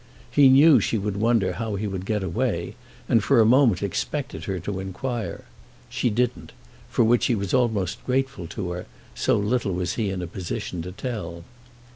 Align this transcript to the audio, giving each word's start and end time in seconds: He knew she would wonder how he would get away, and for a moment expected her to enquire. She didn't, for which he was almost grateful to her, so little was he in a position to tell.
He 0.31 0.49
knew 0.49 0.79
she 0.79 0.97
would 0.97 1.15
wonder 1.17 1.53
how 1.53 1.75
he 1.75 1.85
would 1.85 2.07
get 2.07 2.23
away, 2.23 2.73
and 3.07 3.23
for 3.23 3.39
a 3.39 3.45
moment 3.45 3.83
expected 3.83 4.45
her 4.45 4.59
to 4.61 4.79
enquire. 4.79 5.45
She 5.89 6.09
didn't, 6.09 6.53
for 6.89 7.03
which 7.05 7.27
he 7.27 7.35
was 7.35 7.53
almost 7.53 8.03
grateful 8.03 8.47
to 8.47 8.71
her, 8.71 8.85
so 9.13 9.37
little 9.37 9.73
was 9.73 9.93
he 9.93 10.09
in 10.09 10.23
a 10.23 10.25
position 10.25 10.81
to 10.81 10.91
tell. 10.91 11.43